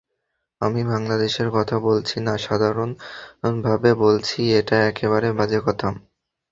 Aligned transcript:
আমি 0.61 0.81
বাংলাদেশের 0.91 1.49
কথা 1.57 1.75
বলছি 1.87 2.17
না, 2.19 2.33
সাধারণভাবে 2.39 3.91
বলছি, 4.03 4.39
এটা 4.59 4.77
একেবারে 4.89 5.27
বাজে 5.39 5.59
কথা। 5.67 5.87